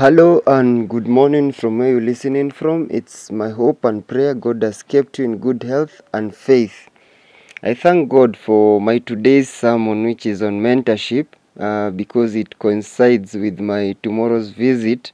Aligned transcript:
Hello 0.00 0.42
and 0.46 0.88
good 0.88 1.06
morning 1.06 1.52
from 1.52 1.76
where 1.76 1.90
you're 1.90 2.00
listening 2.00 2.50
from. 2.50 2.88
It's 2.90 3.30
my 3.30 3.50
hope 3.50 3.84
and 3.84 4.06
prayer 4.06 4.32
God 4.32 4.62
has 4.62 4.82
kept 4.82 5.18
you 5.18 5.26
in 5.26 5.36
good 5.36 5.62
health 5.62 6.00
and 6.14 6.34
faith. 6.34 6.88
I 7.62 7.74
thank 7.74 8.08
God 8.08 8.34
for 8.34 8.80
my 8.80 9.00
today's 9.00 9.50
sermon, 9.50 10.04
which 10.04 10.24
is 10.24 10.42
on 10.42 10.62
mentorship, 10.62 11.26
uh, 11.58 11.90
because 11.90 12.34
it 12.34 12.58
coincides 12.58 13.34
with 13.34 13.60
my 13.60 13.94
tomorrow's 14.02 14.48
visit 14.48 15.12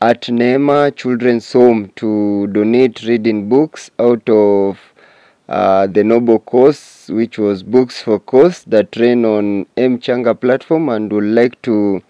at 0.00 0.22
Neema 0.22 0.94
Children's 0.94 1.52
Home 1.52 1.90
to 1.96 2.46
donate 2.46 3.02
reading 3.02 3.48
books 3.48 3.90
out 3.98 4.28
of 4.28 4.78
uh, 5.48 5.88
the 5.88 6.04
Noble 6.04 6.38
course, 6.38 7.08
which 7.08 7.36
was 7.36 7.64
Books 7.64 8.00
for 8.00 8.20
Cause 8.20 8.62
that 8.68 8.94
ran 8.94 9.24
on 9.24 9.66
M 9.76 9.98
Changa 9.98 10.40
platform, 10.40 10.88
and 10.88 11.12
would 11.12 11.24
like 11.24 11.60
to 11.62 12.00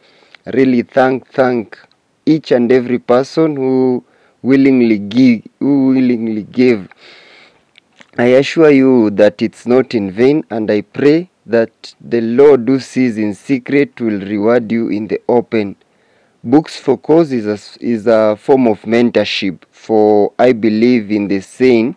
really 0.52 0.82
thank 0.82 1.26
thank 1.28 1.78
each 2.26 2.52
and 2.52 2.70
every 2.72 2.98
person 2.98 3.56
who 3.56 4.04
willingly 4.42 4.98
give 4.98 5.42
who 5.58 5.88
willingly 5.88 6.42
gave 6.42 6.88
i 8.18 8.24
assure 8.24 8.70
you 8.70 9.10
that 9.10 9.40
it's 9.42 9.66
not 9.66 9.94
in 9.94 10.10
vain 10.10 10.44
and 10.50 10.70
i 10.70 10.80
pray 10.80 11.28
that 11.46 11.94
the 12.00 12.20
lord 12.20 12.68
who 12.68 12.78
sees 12.78 13.18
in 13.18 13.34
secret 13.34 14.00
will 14.00 14.20
reward 14.20 14.70
you 14.70 14.88
in 14.88 15.08
the 15.08 15.20
open 15.28 15.76
books 16.42 16.76
for 16.78 16.96
cause 16.98 17.32
is 17.32 17.46
a, 17.46 17.84
is 17.84 18.06
a 18.06 18.36
form 18.36 18.66
of 18.66 18.80
mentorship 18.82 19.62
for 19.70 20.32
i 20.38 20.52
believe 20.52 21.10
in 21.10 21.28
the 21.28 21.40
saying 21.40 21.94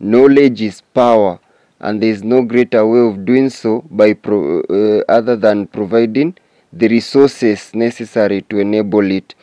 knowledge 0.00 0.60
is 0.62 0.80
power 0.80 1.38
and 1.80 2.02
there 2.02 2.10
is 2.10 2.22
no 2.22 2.42
greater 2.42 2.86
way 2.86 3.00
of 3.00 3.24
doing 3.24 3.50
so 3.50 3.84
by 3.90 4.14
pro, 4.14 4.60
uh, 4.62 5.02
other 5.08 5.36
than 5.36 5.66
providing 5.66 6.34
the 6.72 6.88
resources 6.88 7.74
necessary 7.74 8.42
to 8.42 8.58
enable 8.58 9.10
it. 9.10 9.34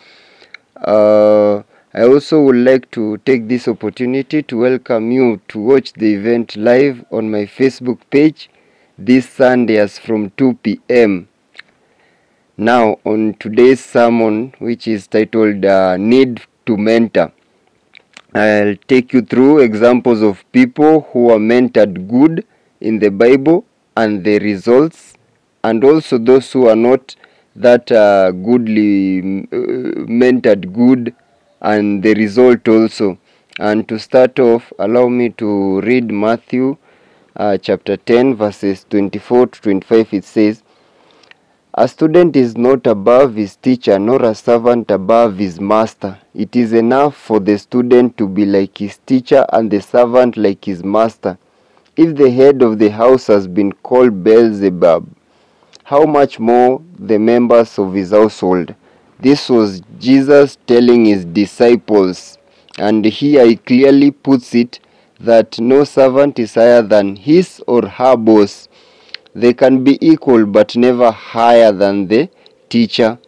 Uh, 0.82 1.62
I 1.94 2.04
also 2.04 2.42
would 2.42 2.56
like 2.56 2.90
to 2.92 3.18
take 3.20 3.48
this 3.48 3.68
opportunity 3.68 4.42
to 4.42 4.58
welcome 4.58 5.12
you 5.12 5.40
to 5.50 5.60
watch 5.60 5.94
the 5.94 6.16
event 6.16 6.56
live 6.56 7.06
on 7.12 7.30
my 7.30 7.46
Facebook 7.46 8.00
page 8.10 8.50
this 8.98 9.30
Sunday 9.30 9.78
as 9.78 10.00
from 10.00 10.32
2 10.38 10.56
p.m. 10.64 11.28
Now, 12.58 12.98
on 13.06 13.36
today's 13.40 13.84
sermon, 13.84 14.56
which 14.58 14.88
is 14.88 15.06
titled 15.06 15.66
uh, 15.66 15.98
Need 15.98 16.42
to 16.66 16.78
Mentor, 16.78 17.32
I'll 18.34 18.76
take 18.88 19.14
you 19.14 19.22
through 19.22 19.60
examples 19.60 20.24
of 20.24 20.44
people 20.52 21.02
who 21.12 21.30
are 21.30 21.38
mentored 21.40 22.08
good 22.08 22.46
in 22.80 22.98
the 22.98 23.10
Bible 23.12 23.66
and 23.96 24.24
the 24.24 24.40
results, 24.40 25.14
and 25.64 25.84
also 25.84 26.18
those 26.18 26.52
who 26.52 26.68
are 26.68 26.76
not 26.76 27.16
that 27.56 27.92
uh, 27.92 28.32
goodly 28.32 29.20
uh, 29.20 30.06
mentored 30.08 30.74
good 30.74 31.16
and 31.62 32.04
the 32.04 32.14
result 32.16 32.68
also. 32.68 33.18
And 33.60 33.88
to 33.90 34.00
start 34.00 34.40
off 34.40 34.72
allow 34.80 35.08
me 35.10 35.30
to 35.32 35.82
read 35.82 36.10
matthew 36.12 36.78
uh, 37.36 37.58
chapter 37.58 37.98
10 37.98 38.36
verses 38.36 38.86
24 38.90 39.48
to 39.48 39.62
25 39.62 40.14
it 40.14 40.24
says 40.24 40.64
a 41.74 41.88
student 41.88 42.36
is 42.36 42.58
not 42.58 42.86
above 42.86 43.36
his 43.36 43.56
teacher 43.56 43.98
nor 43.98 44.22
a 44.26 44.36
servant 44.36 44.92
above 44.92 45.38
his 45.38 45.62
master. 45.62 46.18
It 46.36 46.54
is 46.54 46.74
enough 46.74 47.16
for 47.16 47.40
the 47.40 47.58
student 47.58 48.18
to 48.18 48.28
be 48.28 48.46
like 48.46 48.78
his 48.78 48.98
teacher 49.06 49.46
and 49.54 49.72
the 49.72 49.80
servant 49.82 50.36
like 50.36 50.66
his 50.66 50.84
master. 50.84 51.38
If 51.96 52.18
the 52.18 52.30
head 52.30 52.62
of 52.62 52.78
the 52.78 52.90
house 52.90 53.28
has 53.28 53.48
been 53.48 53.72
called 53.72 54.22
beelzebub 54.22 55.08
how 55.92 56.06
much 56.06 56.40
more 56.40 56.82
the 56.98 57.20
members 57.20 57.78
of 57.78 57.94
his 57.94 58.12
household. 58.12 58.74
This 59.20 59.50
was 59.50 59.82
Jesus 60.00 60.58
telling 60.66 61.04
his 61.04 61.26
disciples, 61.26 62.38
and 62.80 63.04
here 63.04 63.46
he 63.46 63.58
clearly 63.58 64.12
puts 64.12 64.56
it 64.56 64.80
that 65.20 65.60
no 65.60 65.84
servant 65.84 66.40
is 66.40 66.54
higher 66.54 66.82
than 66.82 67.18
his 67.18 67.62
or 67.68 67.86
her 67.86 68.16
boss. 68.16 68.70
They 69.36 69.54
can 69.54 69.84
be 69.84 69.98
equal 70.00 70.46
but 70.46 70.78
never 70.78 71.12
higher 71.12 71.74
than 71.74 72.08
the 72.08 72.30
teacher. 72.70 73.20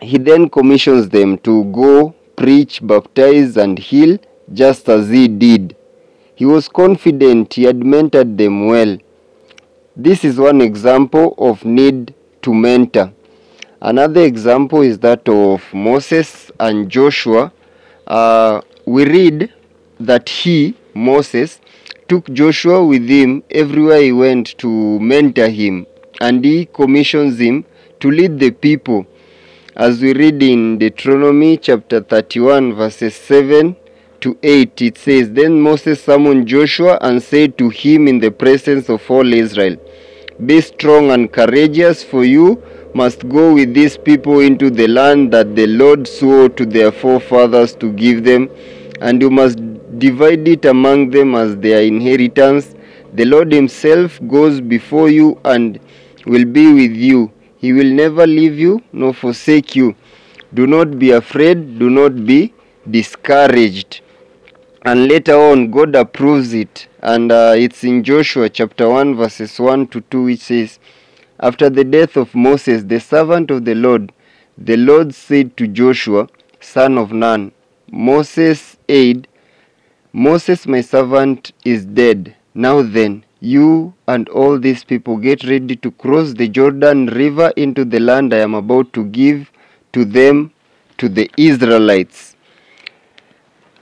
He 0.00 0.18
then 0.18 0.50
commissions 0.50 1.08
them 1.08 1.38
to 1.38 1.66
go, 1.66 2.16
preach, 2.34 2.84
baptize, 2.84 3.56
and 3.56 3.78
heal 3.78 4.18
just 4.52 4.88
as 4.88 5.08
he 5.08 5.28
did. 5.28 5.76
He 6.34 6.46
was 6.46 6.68
confident 6.68 7.54
he 7.54 7.62
had 7.62 7.78
mentored 7.78 8.36
them 8.38 8.66
well 8.66 8.98
this 9.96 10.24
is 10.24 10.38
one 10.38 10.60
example 10.60 11.34
of 11.38 11.64
need 11.64 12.14
to 12.42 12.52
mentor. 12.52 13.12
Another 13.80 14.22
example 14.22 14.80
is 14.80 14.98
that 15.00 15.28
of 15.28 15.62
Moses 15.72 16.50
and 16.58 16.90
Joshua. 16.90 17.52
Uh, 18.06 18.60
we 18.86 19.04
read 19.04 19.52
that 20.00 20.28
he, 20.28 20.76
Moses, 20.94 21.60
took 22.08 22.30
Joshua 22.32 22.84
with 22.84 23.08
him 23.08 23.44
everywhere 23.50 24.00
he 24.02 24.12
went 24.12 24.58
to 24.58 24.98
mentor 25.00 25.48
him, 25.48 25.86
and 26.20 26.44
he 26.44 26.66
commissions 26.66 27.38
him 27.38 27.64
to 28.00 28.10
lead 28.10 28.38
the 28.38 28.50
people. 28.50 29.06
As 29.76 30.00
we 30.00 30.12
read 30.12 30.42
in 30.42 30.78
Deuteronomy 30.78 31.56
chapter 31.56 32.00
31, 32.00 32.74
verses 32.74 33.14
7 33.14 33.76
to 34.20 34.38
8, 34.42 34.82
it 34.82 34.98
says, 34.98 35.30
Then 35.30 35.60
Moses 35.60 36.02
summoned 36.02 36.48
Joshua 36.48 36.98
and 37.00 37.22
said 37.22 37.58
to 37.58 37.68
him 37.68 38.08
in 38.08 38.18
the 38.18 38.30
presence 38.30 38.88
of 38.88 39.02
all 39.10 39.32
Israel, 39.32 39.76
Be 40.46 40.60
strong 40.60 41.10
and 41.10 41.30
courageous, 41.32 42.02
for 42.02 42.24
you 42.24 42.60
must 42.92 43.28
go 43.28 43.54
with 43.54 43.72
these 43.72 43.96
people 43.96 44.40
into 44.40 44.68
the 44.68 44.88
land 44.88 45.32
that 45.32 45.54
the 45.54 45.66
Lord 45.68 46.08
swore 46.08 46.48
to 46.48 46.66
their 46.66 46.90
forefathers 46.90 47.74
to 47.76 47.92
give 47.92 48.24
them, 48.24 48.50
and 49.00 49.22
you 49.22 49.30
must 49.30 49.58
divide 49.98 50.48
it 50.48 50.64
among 50.64 51.10
them 51.10 51.36
as 51.36 51.56
their 51.58 51.82
inheritance. 51.82 52.74
The 53.12 53.24
Lord 53.24 53.52
Himself 53.52 54.20
goes 54.26 54.60
before 54.60 55.08
you 55.08 55.40
and 55.44 55.78
will 56.26 56.44
be 56.44 56.72
with 56.72 56.96
you. 56.96 57.30
He 57.58 57.72
will 57.72 57.92
never 57.92 58.26
leave 58.26 58.58
you 58.58 58.82
nor 58.92 59.14
forsake 59.14 59.76
you. 59.76 59.94
Do 60.52 60.66
not 60.66 60.98
be 60.98 61.12
afraid, 61.12 61.78
do 61.78 61.90
not 61.90 62.26
be 62.26 62.52
discouraged 62.90 64.00
and 64.84 65.08
later 65.08 65.34
on 65.34 65.70
god 65.70 65.94
approves 65.94 66.52
it 66.52 66.88
and 67.04 67.30
uh, 67.30 67.52
it's 67.54 67.84
in 67.84 68.02
joshua 68.02 68.48
chapter 68.48 68.88
1 68.88 69.14
verses 69.14 69.60
1 69.60 69.88
to 69.88 70.00
2 70.00 70.22
which 70.24 70.40
says 70.40 70.78
after 71.38 71.68
the 71.68 71.84
death 71.84 72.16
of 72.16 72.34
moses 72.34 72.84
the 72.84 72.98
servant 72.98 73.50
of 73.50 73.66
the 73.66 73.74
lord 73.74 74.10
the 74.56 74.76
lord 74.78 75.14
said 75.14 75.54
to 75.54 75.68
joshua 75.68 76.26
son 76.60 76.96
of 76.96 77.12
nun 77.12 77.52
moses 77.90 78.78
aide 78.88 79.28
moses 80.12 80.66
my 80.66 80.80
servant 80.80 81.52
is 81.64 81.84
dead. 81.84 82.36
Now 82.54 82.82
then 82.82 83.24
you 83.40 83.92
and 84.06 84.28
all 84.28 84.58
these 84.58 84.84
people 84.84 85.16
get 85.16 85.44
ready 85.44 85.76
to 85.76 85.90
cross 85.90 86.32
the 86.32 86.48
jordan 86.48 87.06
river 87.06 87.52
into 87.56 87.84
the 87.84 88.00
land 88.00 88.32
i 88.32 88.38
am 88.38 88.54
about 88.54 88.92
to 88.94 89.04
give 89.04 89.50
to 89.92 90.04
them 90.04 90.52
to 90.96 91.08
the 91.08 91.30
israelites 91.36 92.33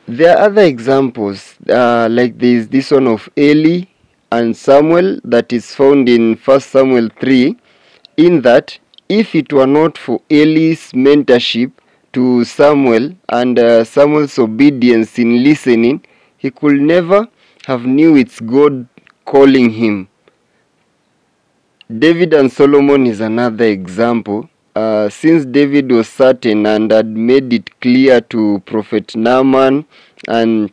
there 0.07 0.37
are 0.37 0.45
other 0.47 0.63
examples, 0.63 1.55
uh, 1.69 2.09
like 2.11 2.39
this 2.39 2.67
this 2.67 2.91
one 2.91 3.07
of 3.07 3.29
Eli 3.39 3.85
and 4.31 4.57
Samuel 4.57 5.21
that 5.25 5.53
is 5.53 5.75
found 5.75 6.09
in 6.09 6.35
1 6.37 6.61
Samuel 6.61 7.09
3, 7.21 7.57
in 8.17 8.41
that 8.43 8.79
if 9.09 9.35
it 9.35 9.53
were 9.53 9.67
not 9.67 9.97
for 9.97 10.21
Eli's 10.31 10.93
mentorship 10.93 11.73
to 12.13 12.45
Samuel 12.45 13.15
and 13.29 13.59
uh, 13.59 13.85
Samuel's 13.85 14.39
obedience 14.39 15.19
in 15.19 15.45
listening, 15.45 16.05
he 16.37 16.51
could 16.51 16.81
never 16.81 17.29
have 17.67 17.85
knew 17.87 18.17
it's 18.17 18.41
God 18.41 18.89
calling 19.25 19.71
him. 19.71 20.09
David 21.99 22.33
and 22.35 22.51
Solomon 22.51 23.07
is 23.07 23.21
another 23.21 23.67
example 23.67 24.49
uh, 24.75 25.09
since 25.09 25.45
David 25.45 25.91
was 25.91 26.09
certain 26.09 26.67
and 26.67 26.91
had 26.91 27.07
made 27.07 27.53
it 27.53 27.81
clear 27.81 28.21
to 28.21 28.63
Prophet 28.67 29.15
Naaman 29.15 29.85
and 30.29 30.73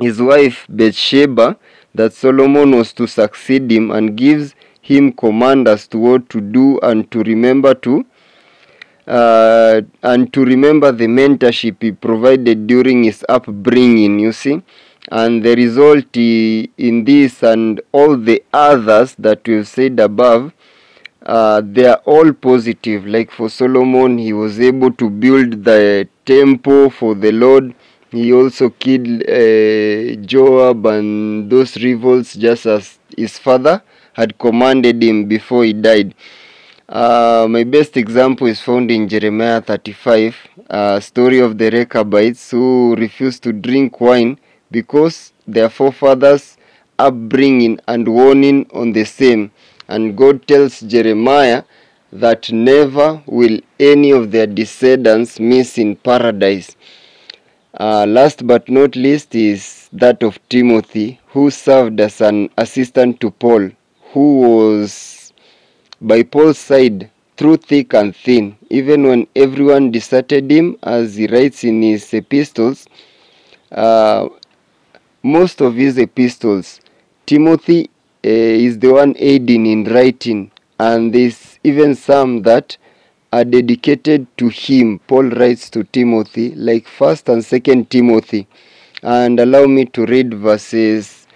his 0.00 0.20
wife 0.20 0.66
Bathsheba 0.68 1.56
that 1.94 2.12
Solomon 2.12 2.70
was 2.76 2.92
to 2.94 3.06
succeed 3.06 3.70
him 3.70 3.90
and 3.90 4.16
gives 4.16 4.54
him 4.80 5.12
command 5.12 5.68
as 5.68 5.86
to 5.88 5.98
what 5.98 6.28
to 6.30 6.40
do 6.40 6.78
and 6.80 7.10
to 7.10 7.22
remember 7.22 7.74
to 7.74 8.04
uh, 9.06 9.80
and 10.02 10.32
to 10.32 10.44
remember 10.44 10.92
the 10.92 11.06
mentorship 11.06 11.82
he 11.82 11.92
provided 11.92 12.66
during 12.66 13.04
his 13.04 13.24
upbringing 13.28 14.18
you 14.18 14.32
see. 14.32 14.62
And 15.10 15.42
the 15.42 15.56
result 15.56 16.16
in 16.16 17.04
this 17.04 17.42
and 17.42 17.80
all 17.90 18.16
the 18.16 18.42
others 18.52 19.16
that 19.18 19.46
we've 19.46 19.66
said 19.66 19.98
above 19.98 20.52
uh, 21.26 21.62
they 21.64 21.86
are 21.86 22.00
all 22.04 22.32
positive. 22.32 23.06
Like 23.06 23.30
for 23.30 23.48
Solomon, 23.48 24.18
he 24.18 24.32
was 24.32 24.58
able 24.60 24.92
to 24.92 25.08
build 25.10 25.64
the 25.64 26.08
temple 26.24 26.90
for 26.90 27.14
the 27.14 27.32
Lord. 27.32 27.74
He 28.10 28.32
also 28.32 28.70
killed 28.70 29.22
uh, 29.22 30.20
Joab 30.26 30.84
and 30.86 31.50
those 31.50 31.82
rebels 31.82 32.34
just 32.34 32.66
as 32.66 32.98
his 33.16 33.38
father 33.38 33.82
had 34.12 34.38
commanded 34.38 35.02
him 35.02 35.26
before 35.26 35.64
he 35.64 35.72
died. 35.72 36.14
Uh, 36.88 37.46
my 37.48 37.64
best 37.64 37.96
example 37.96 38.46
is 38.46 38.60
found 38.60 38.90
in 38.90 39.08
Jeremiah 39.08 39.62
35, 39.62 40.36
a 40.68 41.00
story 41.00 41.38
of 41.38 41.56
the 41.56 41.70
Rechabites 41.70 42.50
who 42.50 42.94
refused 42.96 43.42
to 43.44 43.52
drink 43.52 43.98
wine 44.00 44.38
because 44.70 45.32
their 45.46 45.70
forefathers' 45.70 46.58
upbringing 46.98 47.80
and 47.88 48.06
warning 48.06 48.66
on 48.74 48.92
the 48.92 49.04
same. 49.04 49.50
And 49.88 50.16
God 50.16 50.46
tells 50.46 50.80
Jeremiah 50.80 51.64
that 52.12 52.52
never 52.52 53.22
will 53.26 53.58
any 53.80 54.10
of 54.10 54.30
their 54.30 54.46
descendants 54.46 55.40
miss 55.40 55.78
in 55.78 55.96
paradise. 55.96 56.76
Uh, 57.78 58.04
last 58.06 58.46
but 58.46 58.68
not 58.68 58.94
least 58.96 59.34
is 59.34 59.88
that 59.92 60.22
of 60.22 60.38
Timothy, 60.48 61.18
who 61.28 61.50
served 61.50 62.00
as 62.00 62.20
an 62.20 62.50
assistant 62.58 63.18
to 63.20 63.30
Paul, 63.30 63.70
who 64.12 64.40
was 64.40 65.32
by 66.00 66.22
Paul's 66.22 66.58
side 66.58 67.10
through 67.36 67.56
thick 67.56 67.94
and 67.94 68.14
thin, 68.14 68.56
even 68.68 69.04
when 69.04 69.26
everyone 69.34 69.90
deserted 69.90 70.50
him, 70.50 70.76
as 70.82 71.16
he 71.16 71.26
writes 71.26 71.64
in 71.64 71.80
his 71.80 72.12
epistles. 72.12 72.86
Uh, 73.70 74.28
most 75.22 75.62
of 75.62 75.74
his 75.74 75.96
epistles, 75.96 76.80
Timothy 77.24 77.88
uh, 78.24 78.28
is 78.28 78.78
the 78.78 78.92
one 78.92 79.14
aiding 79.18 79.66
in 79.66 79.84
writing, 79.84 80.50
and 80.78 81.12
there's 81.12 81.58
even 81.64 81.94
some 81.94 82.42
that 82.42 82.76
are 83.32 83.44
dedicated 83.44 84.26
to 84.36 84.48
him. 84.48 84.98
Paul 85.06 85.30
writes 85.30 85.70
to 85.70 85.84
Timothy, 85.84 86.54
like 86.54 86.86
First 86.86 87.28
and 87.28 87.44
Second 87.44 87.88
Timothy, 87.90 88.46
and 89.02 89.40
allow 89.40 89.66
me 89.66 89.86
to 89.86 90.04
read 90.06 90.34
verses 90.34 91.26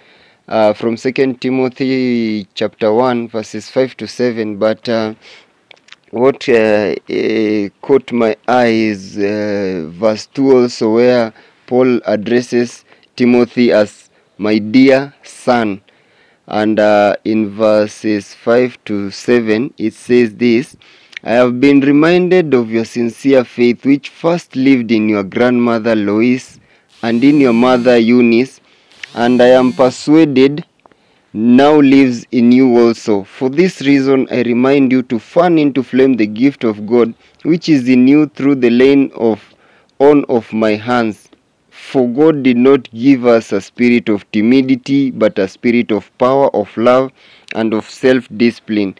uh, 0.47 0.73
from 0.73 0.95
Second 0.95 1.41
Timothy 1.41 2.47
chapter 2.53 2.93
one, 2.93 3.27
verses 3.27 3.69
five 3.69 3.97
to 3.97 4.07
seven. 4.07 4.57
But 4.57 4.87
uh, 4.87 5.15
what 6.11 6.47
uh, 6.47 6.95
uh, 7.09 7.69
caught 7.81 8.11
my 8.11 8.37
eye 8.47 8.67
is 8.67 9.17
uh, 9.17 9.89
verse 9.91 10.27
two 10.27 10.55
also, 10.55 10.93
where 10.93 11.33
Paul 11.65 11.99
addresses 12.05 12.85
Timothy 13.15 13.71
as 13.71 14.09
my 14.37 14.59
dear 14.59 15.13
son. 15.23 15.81
And 16.47 16.79
uh, 16.79 17.17
in 17.25 17.49
verses 17.49 18.33
5 18.33 18.77
to 18.85 19.11
7, 19.11 19.73
it 19.77 19.93
says 19.93 20.35
this 20.35 20.77
I 21.23 21.31
have 21.31 21.59
been 21.59 21.81
reminded 21.81 22.53
of 22.53 22.71
your 22.71 22.85
sincere 22.85 23.43
faith, 23.43 23.85
which 23.85 24.09
first 24.09 24.55
lived 24.55 24.91
in 24.91 25.09
your 25.09 25.23
grandmother 25.23 25.95
Lois 25.95 26.59
and 27.03 27.21
in 27.23 27.41
your 27.41 27.53
mother 27.53 27.97
Eunice, 27.97 28.61
and 29.13 29.41
I 29.41 29.47
am 29.47 29.73
persuaded 29.73 30.63
now 31.33 31.75
lives 31.75 32.25
in 32.31 32.51
you 32.51 32.79
also. 32.79 33.23
For 33.23 33.49
this 33.49 33.81
reason, 33.81 34.27
I 34.31 34.43
remind 34.43 34.91
you 34.91 35.03
to 35.03 35.19
fan 35.19 35.57
into 35.57 35.83
flame 35.83 36.15
the 36.15 36.27
gift 36.27 36.63
of 36.63 36.87
God, 36.87 37.13
which 37.43 37.67
is 37.67 37.89
in 37.89 38.07
you 38.07 38.27
through 38.27 38.55
the 38.55 38.69
laying 38.69 39.11
of 39.13 39.43
on 39.99 40.23
of 40.29 40.53
my 40.53 40.75
hands. 40.75 41.26
For 41.87 42.05
God 42.05 42.43
did 42.43 42.57
not 42.57 42.91
give 42.93 43.25
us 43.25 43.53
a 43.53 43.61
spirit 43.61 44.09
of 44.09 44.29
timidity, 44.33 45.09
but 45.09 45.39
a 45.39 45.47
spirit 45.47 45.89
of 45.89 46.11
power, 46.17 46.53
of 46.53 46.75
love, 46.75 47.13
and 47.55 47.73
of 47.73 47.89
self 47.89 48.27
discipline. 48.35 48.95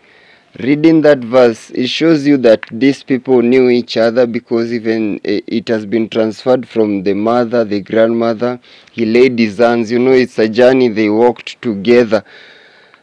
Reading 0.61 1.01
that 1.01 1.19
verse, 1.19 1.69
it 1.71 1.87
shows 1.87 2.25
you 2.25 2.37
that 2.37 2.61
these 2.71 3.03
people 3.03 3.41
knew 3.41 3.69
each 3.69 3.97
other 3.97 4.25
because 4.25 4.71
even 4.71 5.19
eh, 5.25 5.41
it 5.47 5.67
has 5.67 5.85
been 5.85 6.07
transferred 6.07 6.65
from 6.65 7.03
the 7.03 7.13
mother, 7.13 7.65
the 7.65 7.81
grandmother. 7.81 8.57
He 8.93 9.05
laid 9.05 9.37
his 9.37 9.57
hands, 9.57 9.91
you 9.91 9.99
know, 9.99 10.13
it's 10.13 10.39
a 10.39 10.47
journey 10.47 10.87
they 10.87 11.09
walked 11.09 11.61
together. 11.61 12.23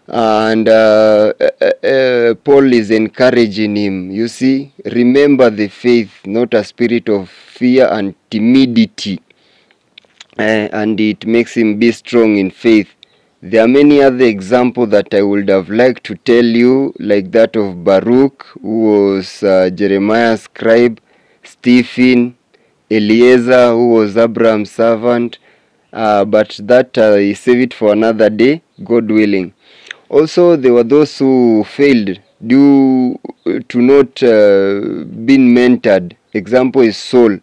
And 0.08 0.66
uh, 0.66 1.34
uh, 1.38 1.86
uh, 1.86 2.34
Paul 2.36 2.72
is 2.72 2.90
encouraging 2.90 3.76
him, 3.76 4.10
you 4.10 4.28
see, 4.28 4.72
remember 4.86 5.50
the 5.50 5.68
faith, 5.68 6.10
not 6.24 6.54
a 6.54 6.64
spirit 6.64 7.10
of 7.10 7.28
fear 7.28 7.86
and 7.92 8.14
timidity 8.30 9.20
uh, 10.38 10.68
and 10.72 11.00
it 11.00 11.26
makes 11.26 11.56
him 11.56 11.78
be 11.78 11.92
strong 11.92 12.36
in 12.36 12.50
faith. 12.50 12.88
There 13.42 13.62
are 13.62 13.68
many 13.68 14.02
other 14.02 14.24
examples 14.24 14.88
that 14.90 15.12
I 15.12 15.22
would 15.22 15.48
have 15.48 15.68
liked 15.68 16.04
to 16.04 16.14
tell 16.14 16.44
you, 16.44 16.94
like 16.98 17.30
that 17.32 17.56
of 17.56 17.84
Baruch, 17.84 18.44
who 18.62 18.80
was 18.84 19.42
uh, 19.42 19.70
Jeremiah's 19.70 20.42
scribe, 20.42 21.00
Stephen, 21.42 22.36
Eliezer, 22.90 23.70
who 23.72 23.90
was 23.90 24.16
Abraham's 24.16 24.70
servant, 24.70 25.38
uh, 25.92 26.24
but 26.24 26.58
that 26.62 26.96
uh, 26.96 27.12
I 27.14 27.34
save 27.34 27.60
it 27.60 27.74
for 27.74 27.92
another 27.92 28.30
day, 28.30 28.62
God 28.82 29.10
willing. 29.10 29.52
Also, 30.08 30.56
there 30.56 30.72
were 30.72 30.84
those 30.84 31.18
who 31.18 31.64
failed 31.64 32.18
due 32.46 33.18
to 33.68 33.80
not 33.80 34.22
uh, 34.22 35.04
being 35.24 35.54
mentored. 35.54 36.14
Example 36.32 36.82
is 36.82 36.96
Saul, 36.96 37.38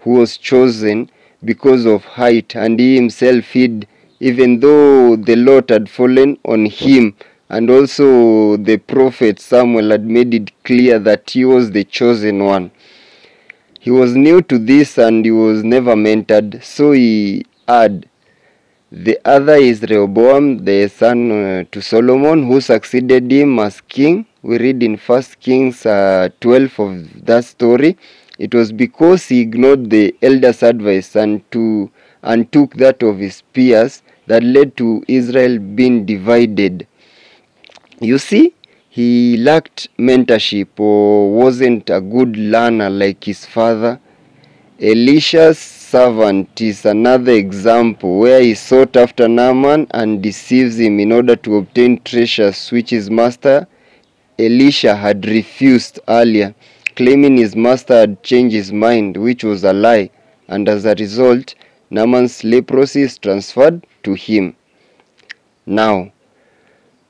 who 0.00 0.10
was 0.10 0.36
chosen 0.36 1.10
because 1.44 1.86
of 1.86 2.04
height, 2.04 2.54
and 2.56 2.78
he 2.78 2.96
himself 2.96 3.44
hid, 3.46 3.86
even 4.20 4.60
though 4.60 5.16
the 5.16 5.36
lot 5.36 5.70
had 5.70 5.88
fallen 5.88 6.38
on 6.44 6.66
him. 6.66 7.14
And 7.48 7.70
also, 7.70 8.56
the 8.56 8.78
prophet 8.78 9.38
Samuel 9.38 9.90
had 9.90 10.04
made 10.04 10.34
it 10.34 10.50
clear 10.64 10.98
that 10.98 11.30
he 11.30 11.44
was 11.44 11.70
the 11.70 11.84
chosen 11.84 12.42
one. 12.42 12.72
He 13.78 13.90
was 13.92 14.16
new 14.16 14.42
to 14.42 14.58
this 14.58 14.98
and 14.98 15.24
he 15.24 15.30
was 15.30 15.62
never 15.62 15.94
mentored, 15.94 16.64
so 16.64 16.90
he 16.90 17.46
had. 17.68 18.08
The 18.90 19.18
other 19.24 19.54
is 19.54 19.82
Rehoboam, 19.82 20.64
the 20.64 20.88
son 20.88 21.30
uh, 21.30 21.64
to 21.70 21.80
Solomon, 21.82 22.46
who 22.46 22.60
succeeded 22.60 23.30
him 23.30 23.58
as 23.58 23.80
king. 23.80 24.26
We 24.42 24.58
read 24.58 24.82
in 24.82 24.96
First 24.96 25.38
Kings 25.38 25.84
uh, 25.86 26.30
12 26.40 26.80
of 26.80 27.26
that 27.26 27.44
story. 27.44 27.96
It 28.38 28.54
was 28.54 28.72
because 28.72 29.28
he 29.28 29.40
ignored 29.40 29.90
the 29.90 30.14
elders' 30.22 30.62
advice 30.62 31.16
and 31.16 31.42
to 31.52 31.90
and 32.22 32.50
took 32.52 32.74
that 32.74 33.02
of 33.02 33.18
his 33.18 33.42
peers 33.52 34.02
that 34.26 34.42
led 34.42 34.76
to 34.76 35.04
Israel 35.08 35.58
being 35.58 36.04
divided. 36.04 36.86
You 38.00 38.18
see, 38.18 38.52
he 38.90 39.36
lacked 39.38 39.88
mentorship 39.98 40.68
or 40.78 41.32
wasn't 41.32 41.88
a 41.90 42.00
good 42.00 42.36
learner 42.36 42.90
like 42.90 43.24
his 43.24 43.46
father. 43.46 44.00
Elisha's 44.80 45.58
servant 45.58 46.60
is 46.60 46.84
another 46.84 47.32
example 47.32 48.18
where 48.18 48.42
he 48.42 48.54
sought 48.54 48.96
after 48.96 49.28
Naaman 49.28 49.86
and 49.92 50.22
deceives 50.22 50.78
him 50.78 50.98
in 51.00 51.12
order 51.12 51.36
to 51.36 51.56
obtain 51.56 52.02
treasures 52.02 52.70
which 52.70 52.90
his 52.90 53.08
master 53.08 53.66
Elisha 54.38 54.94
had 54.94 55.24
refused 55.26 56.00
earlier 56.08 56.54
claiming 56.96 57.36
his 57.36 57.54
master 57.54 57.94
had 58.00 58.22
changed 58.22 58.54
his 58.54 58.72
mind, 58.72 59.16
which 59.16 59.44
was 59.44 59.62
a 59.64 59.72
lie, 59.72 60.10
and 60.48 60.68
as 60.68 60.84
a 60.84 60.94
result, 60.94 61.54
Naaman's 61.90 62.42
leprosy 62.42 63.02
is 63.02 63.18
transferred 63.18 63.86
to 64.02 64.14
him. 64.14 64.56
Now, 65.66 66.12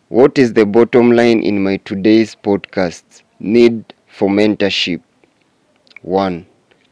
what 0.09 0.39
is 0.39 0.53
the 0.53 0.67
bottom 0.67 1.13
line 1.13 1.41
in 1.41 1.63
my 1.63 1.79
today's 1.79 2.35
podcast? 2.35 3.23
Need 3.39 3.95
for 4.07 4.29
mentorship. 4.29 5.01
1. 6.03 6.47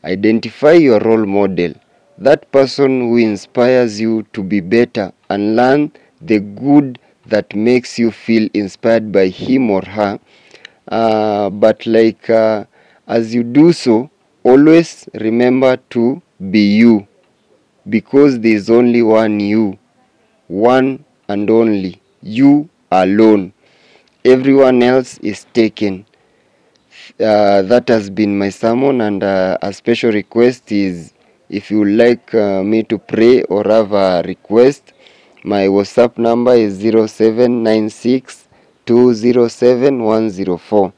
Identify 0.05 0.73
your 0.73 1.01
role 1.01 1.27
model, 1.27 1.75
that 2.19 2.51
person 2.53 3.01
who 3.01 3.17
inspires 3.17 4.01
you 4.01 4.23
to 4.33 4.43
be 4.43 4.61
better 4.61 5.13
and 5.31 5.57
learn 5.57 5.93
the 6.21 6.41
good 6.41 6.99
that 7.27 7.55
makes 7.55 7.99
you 7.99 8.11
feel 8.11 8.49
inspired 8.55 9.11
by 9.11 9.29
him 9.29 9.71
or 9.71 9.83
her. 9.85 10.19
Uh, 10.89 11.51
but 11.51 11.87
like 11.87 12.29
uh, 12.29 12.65
as 13.07 13.35
you 13.35 13.43
do 13.43 13.73
so, 13.73 14.11
always 14.43 15.09
remember 15.15 15.77
to 15.91 16.23
be 16.51 16.77
you 16.77 17.07
because 17.89 18.41
there 18.41 18.55
is 18.55 18.71
only 18.71 19.03
one 19.03 19.41
you, 19.41 19.79
one 20.49 21.05
and 21.29 21.51
only 21.51 22.01
you 22.23 22.69
alone. 22.91 23.53
Everyone 24.25 24.83
else 24.83 25.19
is 25.19 25.45
taken. 25.53 26.07
Uh, 27.21 27.63
that 27.63 27.89
has 27.89 28.09
been 28.09 28.39
my 28.39 28.49
sermon, 28.49 29.01
and 29.03 29.23
uh, 29.23 29.59
a 29.61 29.73
special 29.73 30.11
request 30.11 30.73
is 30.73 31.13
if 31.51 31.71
you 31.71 31.81
would 31.81 31.89
like 31.97 32.35
uh, 32.35 32.63
me 32.63 32.83
to 32.85 32.99
pray 32.99 33.43
or 33.45 33.65
have 33.65 33.93
a 33.93 34.23
request, 34.27 34.93
my 35.45 35.67
WhatsApp 35.67 36.17
number 36.17 36.55
is 36.55 36.79
0796 36.79 38.49
207 38.87 40.03
104. 40.03 40.93